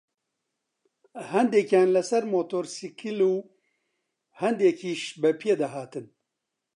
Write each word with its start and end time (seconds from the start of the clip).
هەندێکیان 1.33 1.89
لەسەر 1.95 2.23
مۆتۆرسکیل 2.33 3.19
و 3.31 3.33
هەندێکیش 4.41 5.03
بەپێ 5.21 5.53
دەهاتن 5.61 6.05